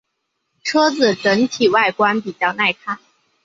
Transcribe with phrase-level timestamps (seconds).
[0.63, 2.97] 车子整体外观比较耐看。